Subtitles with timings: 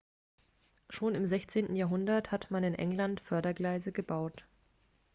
[0.89, 1.75] schon im 16.
[1.75, 4.43] jahrhundert hat man in england fördergleise gebaut